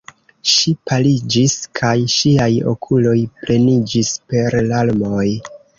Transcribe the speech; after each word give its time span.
Ŝi 0.51 0.71
paliĝis, 0.91 1.57
kaj 1.81 1.93
ŝiaj 2.15 2.49
okuloj 2.75 3.17
pleniĝis 3.43 4.15
per 4.33 4.63
larmoj. 4.75 5.27